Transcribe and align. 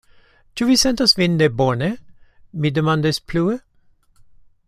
Ĉu 0.59 0.65
vi 0.69 0.77
sentas 0.83 1.13
vin 1.19 1.35
nebone? 1.41 1.91
mi 2.63 2.73
demandis 2.79 3.23
plue. 3.33 3.57